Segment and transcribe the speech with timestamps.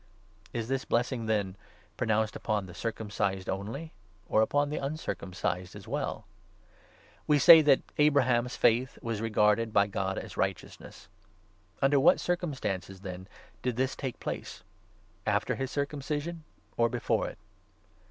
[0.51, 1.55] 8 Is this blessing, then,
[1.95, 3.81] pronounced upon the circumcised only
[4.23, 6.25] 9 or upon the uncircumcised as well?
[7.27, 11.07] We say that —'Abraham's faith was regarded by God as righteousness.'
[11.83, 13.27] Under what circumstances, then,
[13.61, 14.63] did this take place?
[15.27, 16.45] after 10 his circumcision
[16.77, 17.37] or before it